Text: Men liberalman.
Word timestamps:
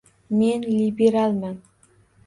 Men 0.39 0.61
liberalman. 0.79 1.57